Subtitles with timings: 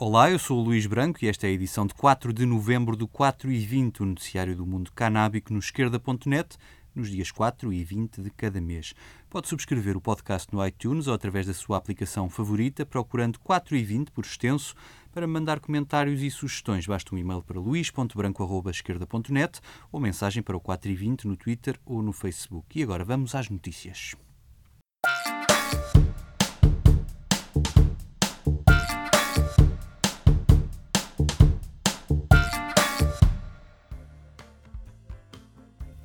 [0.00, 2.94] Olá, eu sou o Luís Branco e esta é a edição de 4 de novembro
[2.94, 6.56] do 4 e 20, o noticiário do mundo canábico no esquerda.net,
[6.94, 8.94] nos dias 4 e 20 de cada mês.
[9.28, 13.82] Pode subscrever o podcast no iTunes ou através da sua aplicação favorita, procurando 4 e
[13.82, 14.72] 20 por extenso.
[15.10, 19.58] Para mandar comentários e sugestões, basta um e-mail para luís.branco.esquerda.net
[19.90, 22.78] ou mensagem para o 4 e 20 no Twitter ou no Facebook.
[22.78, 24.14] E agora vamos às notícias.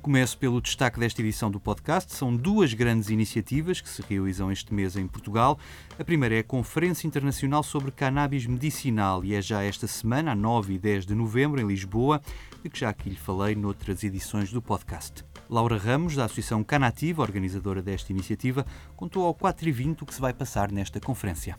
[0.04, 2.12] Começo pelo destaque desta edição do podcast.
[2.12, 5.58] São duas grandes iniciativas que se realizam este mês em Portugal.
[5.98, 10.34] A primeira é a Conferência Internacional sobre Cannabis Medicinal e é já esta semana, a
[10.34, 12.20] 9 e 10 de novembro, em Lisboa,
[12.62, 15.24] de que já aqui lhe falei noutras edições do podcast.
[15.48, 20.14] Laura Ramos, da Associação Canativa, organizadora desta iniciativa, contou ao 4 e 20 o que
[20.14, 21.58] se vai passar nesta conferência.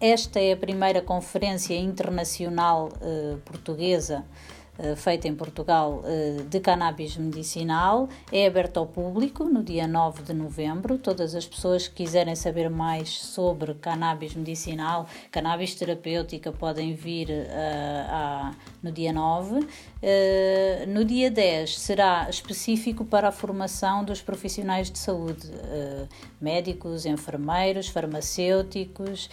[0.00, 4.24] Esta é a primeira conferência internacional eh, portuguesa
[4.96, 8.08] feita em Portugal eh, de cannabis medicinal.
[8.32, 10.98] É aberto ao público no dia 9 de novembro.
[10.98, 18.54] Todas as pessoas que quiserem saber mais sobre cannabis medicinal, cannabis terapêutica, podem vir uh,
[18.82, 19.60] no dia 9.
[19.60, 19.66] Uh,
[20.88, 25.50] no dia 10 será específico para a formação dos profissionais de saúde,
[26.40, 29.30] médicos, enfermeiros, farmacêuticos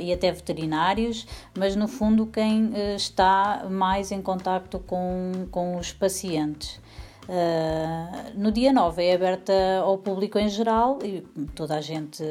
[0.00, 6.80] e até veterinários, mas no fundo quem está mais em contacto com, com os pacientes.
[7.28, 9.52] Uh, no dia 9 é aberta
[9.84, 11.20] ao público em geral e
[11.54, 12.24] toda a gente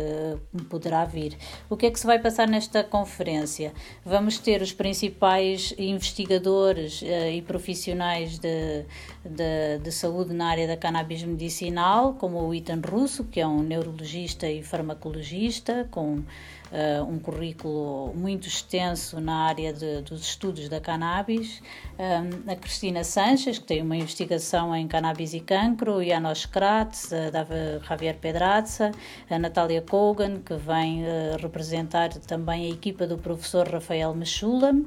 [0.69, 1.37] poderá vir.
[1.69, 3.71] O que é que se vai passar nesta conferência?
[4.03, 8.83] Vamos ter os principais investigadores uh, e profissionais de,
[9.23, 13.61] de, de, saúde na área da cannabis medicinal, como o Ethan Russo, que é um
[13.61, 16.23] neurologista e farmacologista, com
[16.71, 21.61] uh, um currículo muito extenso na área de, dos estudos da cannabis,
[21.97, 27.11] um, a Cristina Sanches, que tem uma investigação em cannabis e cancro, e Janos Kratz,
[27.13, 28.91] a Javier Pedraza,
[29.29, 34.85] a Natália Kogan, que vem uh, representar também a equipa do professor Rafael Mechulam,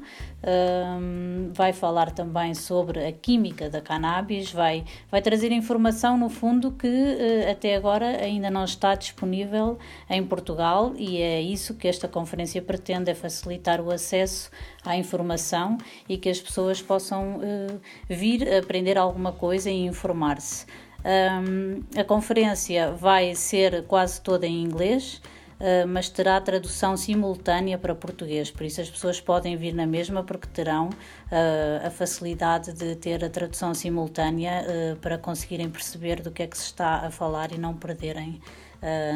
[1.55, 6.87] vai falar também sobre a química da cannabis, vai, vai trazer informação, no fundo, que
[6.87, 9.79] uh, até agora ainda não está disponível
[10.11, 14.51] em Portugal e é isso que esta conferência pretende, é facilitar o acesso
[14.85, 15.79] à informação
[16.09, 20.67] e que as pessoas possam uh, vir aprender alguma coisa e informar-se.
[21.05, 25.21] Um, a conferência vai ser quase toda em inglês.
[25.63, 30.25] Ah, mas terá tradução simultânea para português, por isso as pessoas podem vir na mesma
[30.25, 36.33] porque terão uh, a facilidade de ter a tradução simultânea uh, para conseguirem perceber do
[36.33, 38.41] que é que se está a falar e não perderem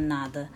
[0.00, 0.48] nada.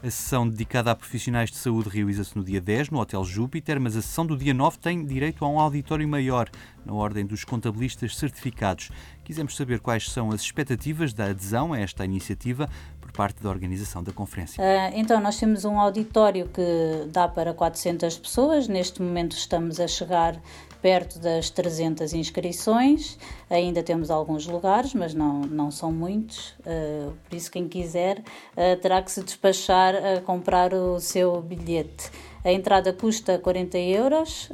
[0.00, 3.96] A sessão dedicada a profissionais de saúde realiza-se no dia 10, no Hotel Júpiter, mas
[3.96, 6.48] a sessão do dia 9 tem direito a um auditório maior,
[6.86, 8.92] na ordem dos contabilistas certificados.
[9.24, 12.70] Quisemos saber quais são as expectativas da adesão a esta iniciativa
[13.18, 14.62] parte da organização da conferência.
[14.62, 18.68] Uh, então, nós temos um auditório que dá para 400 pessoas.
[18.68, 20.40] Neste momento estamos a chegar
[20.80, 23.18] perto das 300 inscrições.
[23.50, 26.50] Ainda temos alguns lugares, mas não, não são muitos.
[26.60, 32.12] Uh, por isso, quem quiser uh, terá que se despachar a comprar o seu bilhete.
[32.44, 34.48] A entrada custa 40 euros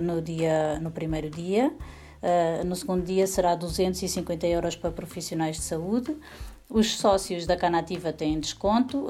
[0.00, 1.74] no, dia, no primeiro dia.
[2.64, 6.16] no segundo dia será 250 euros para profissionais de saúde.
[6.68, 9.06] Os sócios da Canativa têm desconto,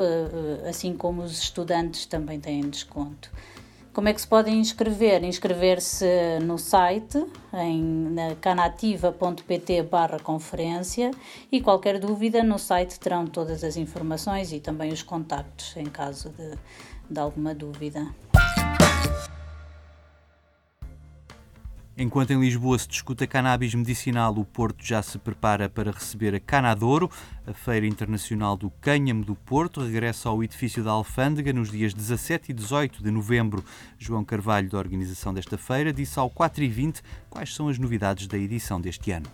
[0.69, 3.31] assim como os estudantes também têm desconto.
[3.93, 5.23] Como é que se podem inscrever?
[5.23, 11.13] Inscrever-se no site em canativa.pt barra conferência
[11.51, 16.31] e qualquer dúvida no site terão todas as informações e também os contactos em caso
[16.31, 16.59] de,
[17.09, 18.05] de alguma dúvida.
[21.97, 26.35] Enquanto em Lisboa se discute a cannabis medicinal, o Porto já se prepara para receber
[26.35, 27.09] a Canadouro.
[27.47, 32.51] A Feira Internacional do Cânhamo do Porto regressa ao edifício da Alfândega nos dias 17
[32.51, 33.65] e 18 de novembro.
[33.97, 37.01] João Carvalho, da organização desta feira, disse ao 4 e 20
[37.31, 39.27] quais são as novidades da edição deste ano.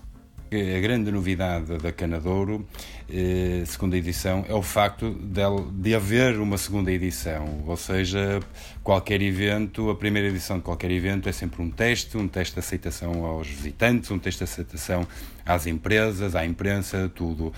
[0.53, 2.67] A grande novidade da Canadouro,
[3.13, 5.43] eh, segunda edição, é o facto de,
[5.73, 7.63] de, haver uma segunda edição.
[7.67, 8.41] Ou seja,
[8.83, 12.61] qualquer evento, a primeira edição de qualquer evento é sempre um teste, um teste de
[12.61, 15.07] aceitação aos visitantes, um teste de aceitação
[15.45, 17.53] às empresas, à imprensa, tudo.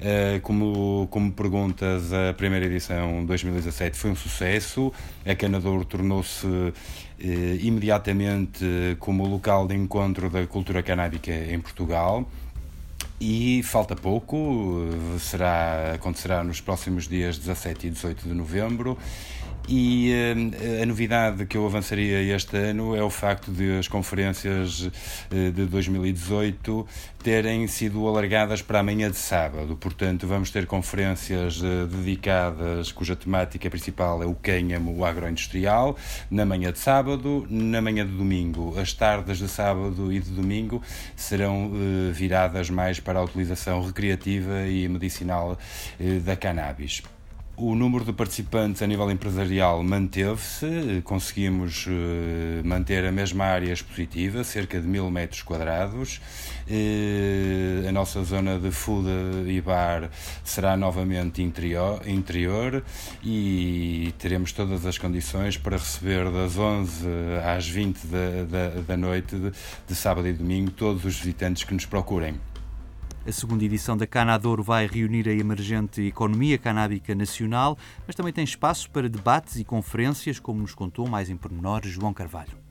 [0.00, 4.92] Eh, como, como perguntas, a primeira edição 2017 foi um sucesso,
[5.26, 6.46] a Canadouro tornou-se
[7.20, 8.64] eh, imediatamente
[8.98, 12.26] como local de encontro da cultura canábica em Portugal
[13.20, 14.88] e falta pouco,
[15.18, 18.98] será, acontecerá nos próximos dias 17 e 18 de novembro
[19.66, 24.82] E uh, a novidade que eu avançaria este ano é o facto de as conferências
[24.82, 24.90] uh,
[25.30, 26.86] de 2018
[27.22, 29.74] terem sido alargadas para amanhã de sábado.
[29.76, 35.96] Portanto, vamos ter conferências uh, dedicadas, cuja temática principal é o cânhamo agroindustrial,
[36.30, 38.78] na manhã de sábado, na manhã de domingo.
[38.78, 40.82] As tardes de sábado e de domingo
[41.16, 41.70] serão
[42.12, 45.56] viradas mais para a utilização recreativa e medicinal
[46.22, 47.02] da cannabis.
[47.56, 54.42] O número de participantes a nível empresarial manteve-se, conseguimos eh, manter a mesma área expositiva,
[54.42, 56.20] cerca de mil metros quadrados.
[56.68, 59.08] Eh, a nossa zona de food
[59.46, 60.10] e bar
[60.42, 62.82] será novamente interior, interior
[63.22, 67.06] e teremos todas as condições para receber das 11
[67.56, 68.18] às 20 da,
[68.50, 69.52] da, da noite de,
[69.86, 72.34] de sábado e domingo todos os visitantes que nos procurem.
[73.26, 78.44] A segunda edição da Canadouro vai reunir a emergente economia canábica nacional, mas também tem
[78.44, 82.63] espaço para debates e conferências, como nos contou mais em pormenores João Carvalho.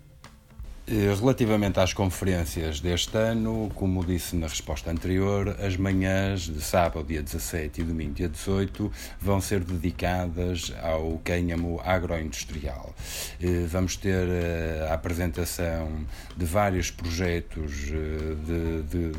[0.85, 7.05] Eh, relativamente às conferências deste ano, como disse na resposta anterior, as manhãs de sábado,
[7.07, 8.91] dia 17 e domingo, dia 18,
[9.21, 12.93] vão ser dedicadas ao cânhamo agroindustrial.
[13.41, 19.11] Eh, vamos ter eh, a apresentação de vários projetos de, de,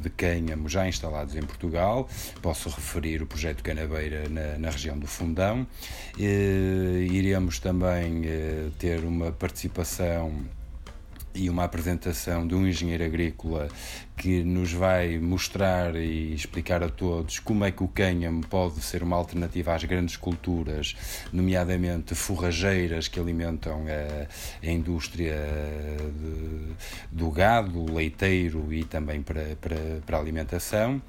[0.00, 2.08] de cânhamo já instalados em Portugal.
[2.40, 5.64] Posso referir o projeto Canabeira na, na região do Fundão.
[6.18, 8.22] Iremos também
[8.78, 10.32] ter uma participação
[11.34, 13.68] e uma apresentação de um engenheiro agrícola
[14.16, 19.02] que nos vai mostrar e explicar a todos como é que o cânhamo pode ser
[19.02, 20.94] uma alternativa às grandes culturas,
[21.32, 25.36] nomeadamente forrageiras que alimentam a, a indústria
[26.20, 26.74] de,
[27.10, 29.76] do gado, leiteiro e também para, para,
[30.06, 31.00] para alimentação.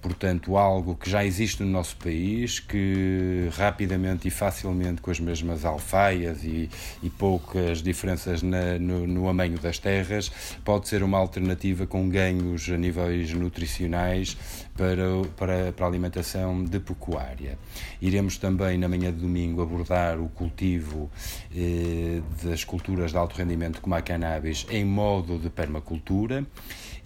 [0.00, 5.64] Portanto, algo que já existe no nosso país, que rapidamente e facilmente, com as mesmas
[5.64, 6.70] alfaias e,
[7.02, 10.30] e poucas diferenças na, no, no amanho das terras,
[10.64, 12.08] pode ser uma alternativa com
[12.48, 14.36] ganhos a níveis nutricionais
[14.76, 14.96] para,
[15.36, 17.58] para, para a alimentação de pecuária.
[18.00, 21.10] Iremos também, na manhã de domingo, abordar o cultivo
[21.54, 26.46] eh, das culturas de alto rendimento, como a cannabis, em modo de permacultura.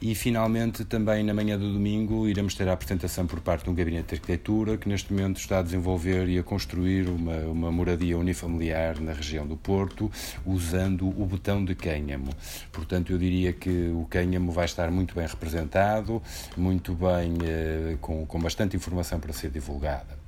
[0.04, 3.74] E finalmente, também na manhã do domingo, iremos ter a apresentação por parte de um
[3.74, 8.18] gabinete de arquitetura que neste momento está a desenvolver e a construir uma, uma moradia
[8.18, 10.10] unifamiliar na região do Porto,
[10.44, 12.34] usando o botão de cânhamo.
[12.72, 16.20] Portanto, eu diria que o cânhamo vai estar muito bem representado,
[16.56, 20.21] muito bem, eh, com, com bastante informação para ser divulgada.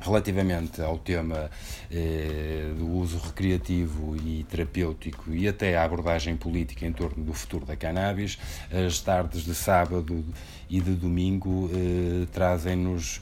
[0.00, 1.50] Relativamente ao tema
[1.90, 7.66] eh, do uso recreativo e terapêutico e até à abordagem política em torno do futuro
[7.66, 8.38] da cannabis,
[8.70, 10.24] as tardes de sábado
[10.70, 13.20] e de domingo eh, trazem-nos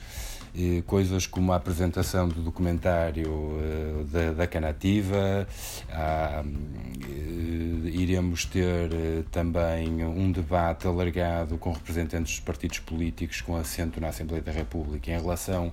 [0.86, 5.46] coisas como a apresentação do documentário uh, da, da Canativa,
[5.90, 14.00] uh, iremos ter uh, também um debate alargado com representantes dos partidos políticos com assento
[14.00, 15.72] na Assembleia da República em relação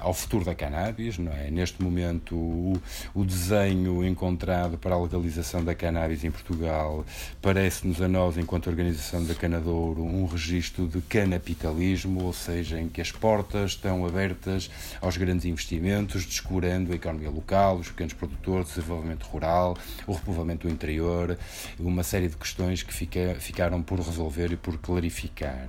[0.00, 1.18] ao futuro da cannabis.
[1.18, 1.50] Não é?
[1.50, 2.80] Neste momento, o,
[3.14, 7.04] o desenho encontrado para a legalização da cannabis em Portugal
[7.42, 13.00] parece-nos a nós, enquanto organização da Canadouro, um registro de canapitalismo, ou seja, em que
[13.00, 14.70] as portas estão estão abertas
[15.00, 20.68] aos grandes investimentos, descurando a economia local, os pequenos produtores, o desenvolvimento rural, o repovoamento
[20.68, 21.36] do interior,
[21.78, 25.68] uma série de questões que fica, ficaram por resolver e por clarificar.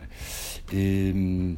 [0.72, 1.58] E,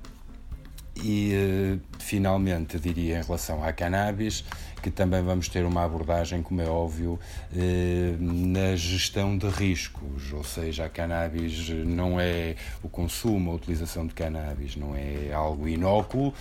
[0.96, 4.44] e eh, finalmente, diria em relação à cannabis,
[4.82, 7.20] que também vamos ter uma abordagem, como é óbvio,
[7.56, 14.06] eh, na gestão de riscos, ou seja, a cannabis não é o consumo, a utilização
[14.06, 16.34] de cannabis não é algo inócuo,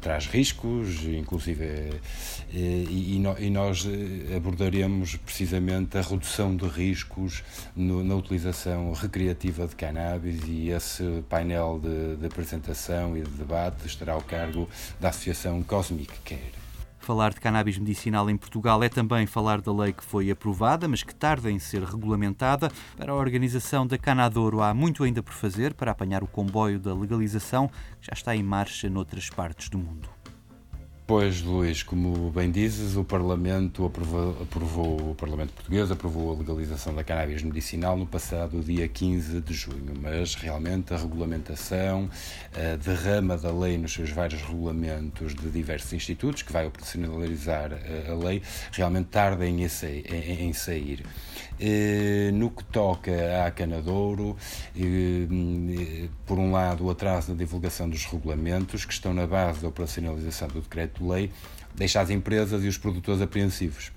[0.00, 2.00] traz riscos, inclusive, eh,
[2.52, 3.86] e, e, nós
[4.36, 7.42] abordaremos precisamente a redução de riscos
[7.74, 13.86] no, na utilização recreativa de cannabis e esse painel de, de apresentação e de debate
[13.86, 16.69] estará ao cargo da Associação Cosmic Care.
[17.10, 21.02] Falar de cannabis medicinal em Portugal é também falar da lei que foi aprovada, mas
[21.02, 22.70] que tarda em ser regulamentada.
[22.96, 26.94] Para a organização da Canadouro há muito ainda por fazer para apanhar o comboio da
[26.94, 27.66] legalização
[28.00, 30.19] que já está em marcha noutras partes do mundo.
[31.10, 36.94] Pois, Luís, como bem dizes, o Parlamento aprovou, aprovou, o Parlamento português aprovou a legalização
[36.94, 42.08] da cannabis medicinal no passado dia 15 de junho, mas realmente a regulamentação,
[42.54, 47.72] a derrama da lei nos seus vários regulamentos de diversos institutos, que vai operacionalizar
[48.08, 48.40] a, lei,
[48.70, 51.04] realmente tarda em, em, sair.
[52.34, 54.36] No que toca à Canadouro,
[56.24, 60.46] por um lado, o atraso na divulgação dos regulamentos, que estão na base da operacionalização
[60.46, 60.62] do
[61.00, 61.30] decreto-lei,
[61.74, 63.90] deixa as empresas e os produtores apreensivos.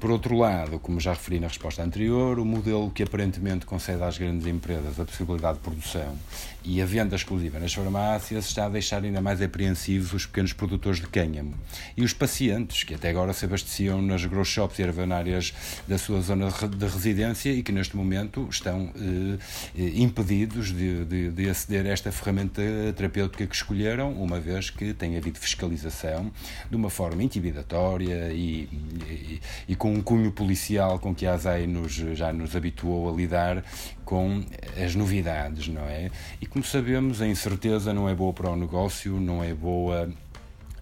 [0.00, 4.18] Por outro lado, como já referi na resposta anterior, o modelo que aparentemente concede às
[4.18, 6.16] grandes empresas a possibilidade de produção
[6.64, 10.98] e a venda exclusiva nas farmácias está a deixar ainda mais apreensivos os pequenos produtores
[10.98, 11.54] de cânhamo.
[11.96, 15.52] E os pacientes, que até agora se abasteciam nas grow shops e ervanárias
[15.86, 19.38] da sua zona de residência e que neste momento estão eh,
[19.76, 22.62] eh, impedidos de, de, de aceder a esta ferramenta
[22.96, 26.32] terapêutica que escolheram, uma vez que tem havido fiscalização
[26.70, 28.68] de uma forma intimidatória e,
[29.10, 33.14] e, e com um cunho policial com que a ASAI nos, já nos habituou a
[33.14, 33.62] lidar
[34.02, 34.42] com
[34.82, 36.10] as novidades, não é?
[36.40, 40.08] E como sabemos, a incerteza não é boa para o negócio, não é boa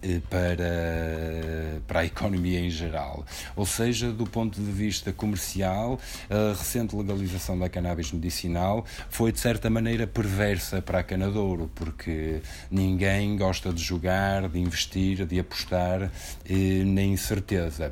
[0.01, 3.25] eh, para, para a economia em geral.
[3.57, 9.39] Ou seja, do ponto de vista comercial, a recente legalização da cannabis medicinal foi de
[9.41, 12.39] certa maneira perversa para a Canadouro, porque
[12.71, 16.09] ninguém gosta de jogar, de investir, de apostar
[16.49, 17.91] eh, na incerteza.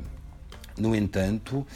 [0.76, 1.66] No entanto,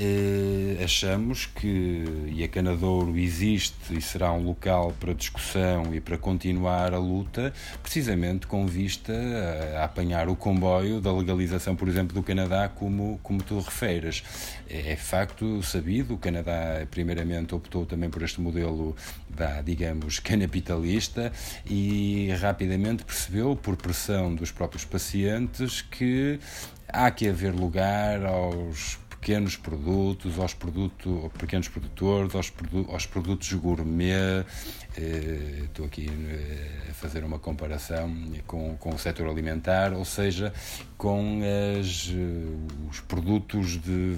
[0.00, 6.16] eh, achamos que e a Canadouro existe e será um local para discussão e para
[6.16, 7.52] continuar a luta,
[7.82, 13.18] precisamente com vista a, a apanhar o comboio da legalização, por exemplo, do Canadá, como,
[13.24, 14.22] como tu referes.
[14.70, 18.94] É, é facto sabido, o Canadá primeiramente optou também por este modelo
[19.28, 21.32] da, digamos, canapitalista
[21.68, 26.38] e rapidamente percebeu, por pressão dos próprios pacientes, que
[26.86, 28.96] há que haver lugar aos
[29.28, 34.46] pequenos produtos, aos produto, pequenos produtores, aos, produ aos produtos gourmet.
[34.96, 38.12] Eh, estou aqui eh, a fazer uma comparação
[38.46, 40.52] com, com o setor alimentar, ou seja,
[40.96, 41.40] com
[41.78, 44.16] as, eh, os produtos de,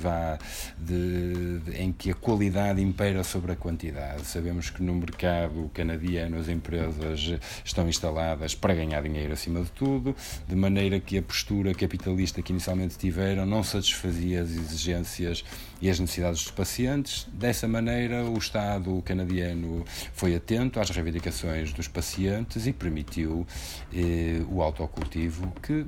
[0.79, 4.25] de, de, em que a qualidade impera sobre a quantidade.
[4.25, 10.15] Sabemos que no mercado canadiano as empresas estão instaladas para ganhar dinheiro acima de tudo,
[10.47, 15.45] de maneira que a postura capitalista que inicialmente tiveram não satisfazia as exigências
[15.83, 17.27] e as necessidades dos pacientes.
[17.33, 23.47] Dessa maneira, o Estado canadiano foi atento às reivindicações dos pacientes e permitiu
[23.93, 25.87] eh, o autocultivo que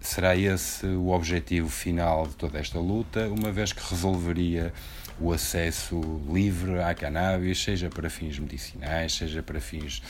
[0.00, 4.72] será esse o objetivo final de toda esta luta, uma vez que resolveria
[5.20, 6.00] o acesso
[6.32, 10.02] livre à cannabis, seja para fins medicinais, seja para fins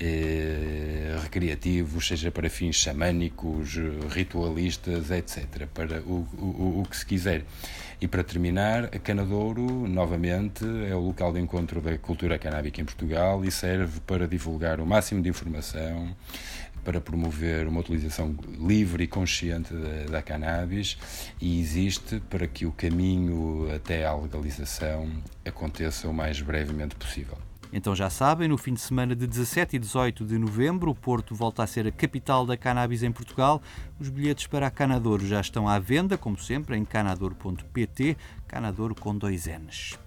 [0.00, 3.76] eh, recreativos, seja para fins xamânicos,
[4.10, 7.44] ritualistas, etc., para o, o, o que se quiser.
[8.00, 12.84] E para terminar, a Canadouro, novamente, é o local de encontro da cultura canábica em
[12.84, 16.14] Portugal e serve para divulgar o máximo de informação
[16.84, 20.96] para promover uma utilização livre e consciente da, da cannabis
[21.40, 25.10] e existe para que o caminho até à legalização
[25.44, 27.36] aconteça o mais brevemente possível.
[27.72, 31.34] Então já sabem, no fim de semana de 17 e 18 de novembro, o Porto
[31.34, 33.60] volta a ser a capital da cannabis em Portugal.
[34.00, 38.16] Os bilhetes para a Canadouro já estão à venda, como sempre, em canadouro.pt,
[38.46, 39.98] Canadouro com dois N's.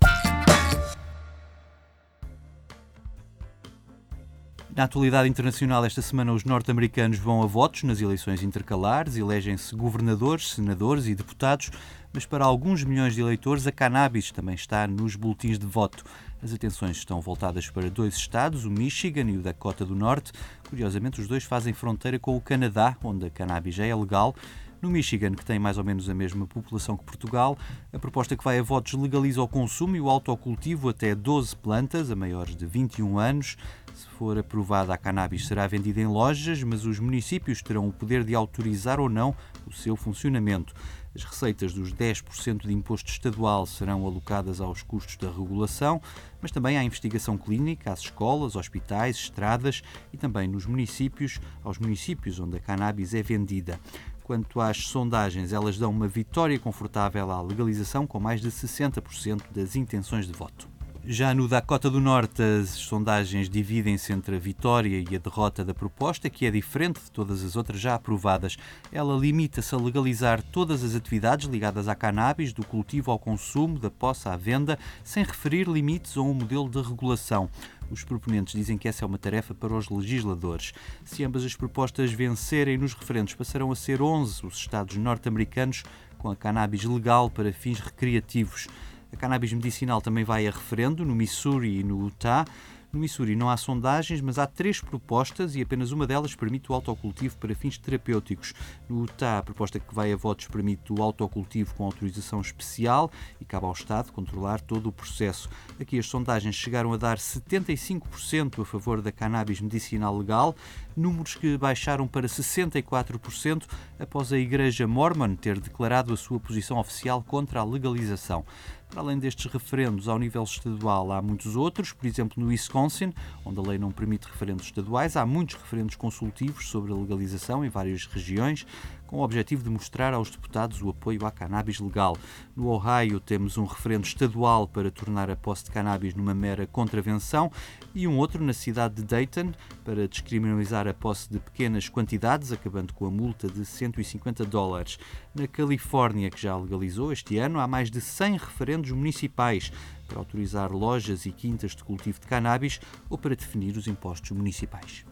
[4.73, 10.53] Na atualidade internacional, esta semana os norte-americanos vão a votos nas eleições intercalares, elegem-se governadores,
[10.53, 11.69] senadores e deputados,
[12.13, 16.05] mas para alguns milhões de eleitores a cannabis também está nos boletins de voto.
[16.41, 20.31] As atenções estão voltadas para dois estados, o Michigan e o Dakota do Norte.
[20.69, 24.33] Curiosamente, os dois fazem fronteira com o Canadá, onde a cannabis já é legal.
[24.81, 27.55] No Michigan, que tem mais ou menos a mesma população que Portugal,
[27.93, 32.09] a proposta que vai a votos legaliza o consumo e o autocultivo até 12 plantas,
[32.09, 33.57] a maiores de 21 anos.
[34.01, 38.23] Se for aprovada, a cannabis será vendida em lojas, mas os municípios terão o poder
[38.23, 39.35] de autorizar ou não
[39.67, 40.73] o seu funcionamento.
[41.15, 46.01] As receitas dos 10% de imposto estadual serão alocadas aos custos da regulação,
[46.41, 52.39] mas também à investigação clínica, às escolas, hospitais, estradas e também nos municípios, aos municípios
[52.39, 53.79] onde a cannabis é vendida.
[54.23, 59.75] Quanto às sondagens, elas dão uma vitória confortável à legalização, com mais de 60% das
[59.75, 60.70] intenções de voto.
[61.03, 65.73] Já no Dakota do Norte, as sondagens dividem-se entre a vitória e a derrota da
[65.73, 68.55] proposta, que é diferente de todas as outras já aprovadas.
[68.91, 73.89] Ela limita-se a legalizar todas as atividades ligadas à cannabis, do cultivo ao consumo, da
[73.89, 77.49] posse à venda, sem referir limites ou um modelo de regulação.
[77.89, 80.71] Os proponentes dizem que essa é uma tarefa para os legisladores.
[81.03, 85.83] Se ambas as propostas vencerem nos referendos, passarão a ser 11 os estados norte-americanos
[86.19, 88.67] com a cannabis legal para fins recreativos.
[89.13, 92.45] A cannabis medicinal também vai a referendo no Missouri e no Utah.
[92.91, 96.75] No Missouri não há sondagens, mas há três propostas e apenas uma delas permite o
[96.75, 98.53] autocultivo para fins terapêuticos.
[98.89, 103.45] No Utah, a proposta que vai a votos permite o autocultivo com autorização especial e
[103.45, 105.49] cabe ao Estado controlar todo o processo.
[105.79, 110.53] Aqui as sondagens chegaram a dar 75% a favor da cannabis medicinal legal,
[110.93, 113.63] números que baixaram para 64%
[113.97, 118.43] após a Igreja Mormon ter declarado a sua posição oficial contra a legalização.
[118.91, 123.13] Para além destes referendos ao nível estadual, há muitos outros, por exemplo, no Wisconsin,
[123.45, 127.69] onde a lei não permite referendos estaduais, há muitos referendos consultivos sobre a legalização em
[127.69, 128.67] várias regiões,
[129.11, 132.17] com o objetivo de mostrar aos deputados o apoio à cannabis legal.
[132.55, 137.51] No Ohio, temos um referendo estadual para tornar a posse de cannabis numa mera contravenção
[137.93, 139.51] e um outro na cidade de Dayton
[139.83, 144.97] para descriminalizar a posse de pequenas quantidades, acabando com a multa de 150 dólares.
[145.35, 149.73] Na Califórnia, que já legalizou este ano, há mais de 100 referendos municipais
[150.07, 155.03] para autorizar lojas e quintas de cultivo de cannabis ou para definir os impostos municipais.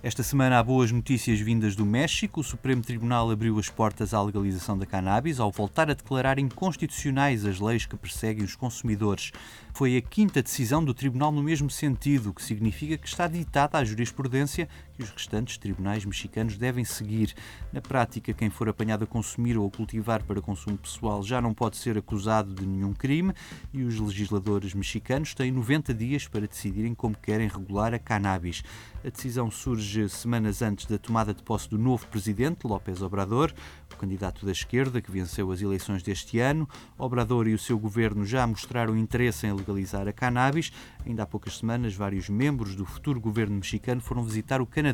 [0.00, 2.40] Esta semana há boas notícias vindas do México.
[2.40, 7.44] O Supremo Tribunal abriu as portas à legalização da cannabis ao voltar a declarar inconstitucionais
[7.44, 9.32] as leis que perseguem os consumidores.
[9.74, 13.76] Foi a quinta decisão do Tribunal no mesmo sentido, o que significa que está ditada
[13.76, 17.32] a jurisprudência que os restantes tribunais mexicanos devem seguir.
[17.72, 21.54] Na prática, quem for apanhado a consumir ou a cultivar para consumo pessoal já não
[21.54, 23.32] pode ser acusado de nenhum crime
[23.72, 28.64] e os legisladores mexicanos têm 90 dias para decidirem como querem regular a cannabis.
[29.04, 33.54] A decisão surge semanas antes da tomada de posse do novo presidente, López Obrador,
[33.94, 36.68] o candidato da esquerda que venceu as eleições deste ano.
[36.98, 40.72] Obrador e o seu governo já mostraram interesse em legalizar a cannabis.
[41.06, 44.87] Ainda há poucas semanas, vários membros do futuro governo mexicano foram visitar o Canadá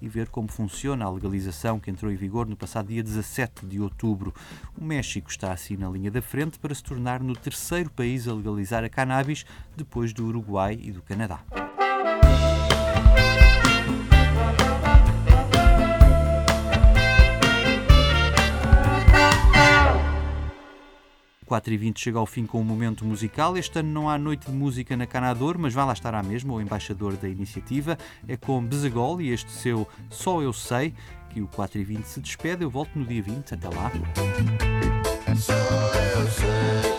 [0.00, 3.80] e ver como funciona a legalização que entrou em vigor no passado dia 17 de
[3.80, 4.34] outubro.
[4.78, 8.34] O México está assim na linha da frente para se tornar no terceiro país a
[8.34, 9.44] legalizar a cannabis,
[9.76, 11.40] depois do Uruguai e do Canadá.
[21.52, 23.58] 4 e 20 chega ao fim com um momento musical.
[23.58, 26.54] Este ano não há noite de música na Canador, mas vai lá estar à mesma,
[26.54, 27.98] o embaixador da iniciativa.
[28.26, 30.94] É com Bezagol e este seu Só Eu Sei,
[31.28, 32.64] que o 4 e 20 se despede.
[32.64, 33.52] Eu volto no dia 20.
[33.52, 33.92] Até lá.
[35.36, 36.91] Só eu sei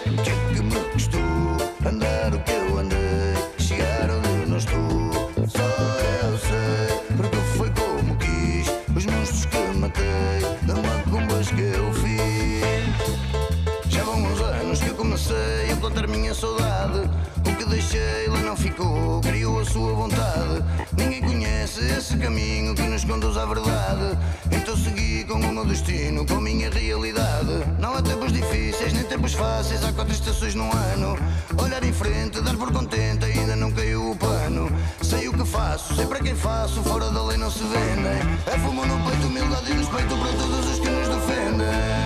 [22.24, 24.18] caminho que nos conduz à verdade.
[24.50, 27.52] Então segui com o meu destino, com a minha realidade.
[27.78, 31.18] Não há tempos difíceis, nem tempos fáceis, há quatro estações no ano.
[31.62, 34.72] Olhar em frente, dar por contente, ainda não caiu o pano.
[35.02, 38.22] Sei o que faço, sei para quem faço, fora da lei não se vendem.
[38.46, 42.04] É fumo no peito, humildade e respeito para todos os que nos defendem.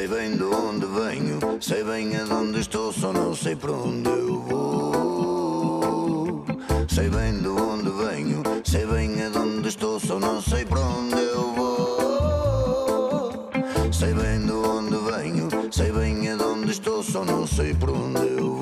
[0.00, 4.40] Sei bem de onde venho, sei bem aonde estou, só não sei para onde eu
[4.48, 6.42] vou.
[6.88, 11.52] Sei bem de onde venho, sei bem aonde estou, só não sei para onde eu
[11.52, 13.50] vou.
[13.92, 18.54] Sei bem de onde venho, sei bem aonde estou, só não sei para onde eu
[18.54, 18.59] vou.